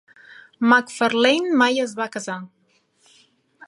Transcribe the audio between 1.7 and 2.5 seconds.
es va casar.